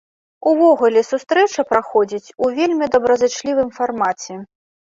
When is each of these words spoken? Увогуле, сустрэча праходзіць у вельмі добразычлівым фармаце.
Увогуле, 0.51 1.03
сустрэча 1.09 1.65
праходзіць 1.73 2.33
у 2.47 2.51
вельмі 2.57 2.85
добразычлівым 2.97 3.69
фармаце. 3.77 4.33